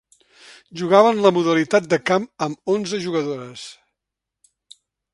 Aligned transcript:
Jugaven 0.81 1.21
la 1.25 1.33
modalitat 1.35 1.91
de 1.93 2.01
camp 2.13 2.27
amb 2.47 2.75
onze 2.77 3.03
jugadores. 3.07 3.71